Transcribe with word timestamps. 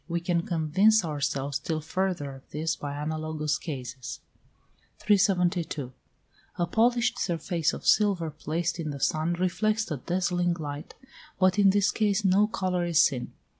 We 0.07 0.19
can 0.19 0.41
convince 0.47 1.05
ourselves 1.05 1.57
still 1.57 1.79
further 1.79 2.33
of 2.33 2.49
this 2.49 2.75
by 2.75 2.95
analogous 2.99 3.59
cases. 3.59 4.19
372. 4.97 5.93
A 6.55 6.65
polished 6.65 7.19
surface 7.19 7.71
of 7.71 7.85
silver 7.85 8.31
placed 8.31 8.79
in 8.79 8.89
the 8.89 8.99
sun 8.99 9.33
reflects 9.33 9.91
a 9.91 9.97
dazzling 9.97 10.55
light, 10.55 10.95
but 11.39 11.59
in 11.59 11.69
this 11.69 11.91
case 11.91 12.25
no 12.25 12.47
colour 12.47 12.83
is 12.83 12.99
seen. 12.99 13.33